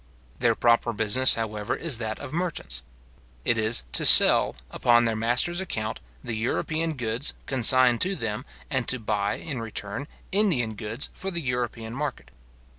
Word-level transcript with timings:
Their 0.39 0.55
proper 0.55 0.93
business, 0.93 1.35
however, 1.35 1.75
is 1.75 1.99
that 1.99 2.17
of 2.17 2.33
merchants. 2.33 2.81
It 3.45 3.55
is 3.55 3.83
to 3.91 4.03
sell, 4.03 4.55
upon 4.71 5.05
their 5.05 5.15
master's 5.15 5.61
account, 5.61 5.99
the 6.23 6.33
European 6.35 6.93
goods 6.97 7.35
consigned 7.45 8.01
to 8.01 8.15
them, 8.15 8.43
and 8.67 8.87
to 8.87 8.97
buy, 8.97 9.35
in 9.35 9.61
return, 9.61 10.07
Indian 10.31 10.73
goods 10.73 11.11
for 11.13 11.29
the 11.29 11.39
European 11.39 11.93
market. 11.93 12.31